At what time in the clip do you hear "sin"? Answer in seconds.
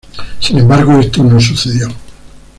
0.39-0.57